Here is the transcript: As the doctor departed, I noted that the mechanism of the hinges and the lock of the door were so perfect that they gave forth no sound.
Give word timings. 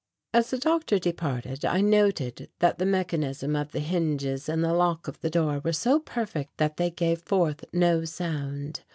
As 0.33 0.49
the 0.49 0.57
doctor 0.57 0.97
departed, 0.97 1.63
I 1.63 1.79
noted 1.81 2.49
that 2.57 2.79
the 2.79 2.87
mechanism 2.87 3.55
of 3.55 3.71
the 3.71 3.81
hinges 3.81 4.49
and 4.49 4.63
the 4.63 4.73
lock 4.73 5.07
of 5.07 5.21
the 5.21 5.29
door 5.29 5.61
were 5.63 5.73
so 5.73 5.99
perfect 5.99 6.57
that 6.57 6.77
they 6.77 6.89
gave 6.89 7.21
forth 7.21 7.63
no 7.71 8.03
sound. 8.05 8.81